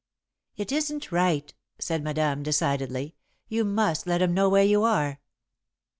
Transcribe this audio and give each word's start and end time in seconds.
"It 0.57 0.71
isn't 0.71 1.11
right," 1.11 1.53
said 1.77 2.03
Madame, 2.03 2.41
decidedly. 2.41 3.13
"You 3.49 3.63
must 3.63 4.07
let 4.07 4.23
him 4.23 4.33
know 4.33 4.49
where 4.49 4.63
you 4.63 4.81
are." 4.81 5.19